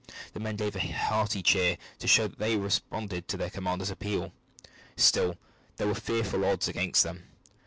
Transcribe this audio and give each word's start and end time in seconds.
The 0.33 0.39
men 0.39 0.55
gave 0.55 0.75
a 0.75 0.79
hearty 0.79 1.43
cheer, 1.43 1.77
to 1.99 2.07
show 2.07 2.27
that 2.27 2.39
they 2.39 2.57
responded 2.57 3.27
to 3.27 3.37
their 3.37 3.51
commander's 3.51 3.91
appeal. 3.91 4.31
Still 4.97 5.35
there 5.77 5.85
were 5.85 5.93
fearful 5.93 6.43
odds 6.43 6.67
against 6.67 7.03
them. 7.03 7.25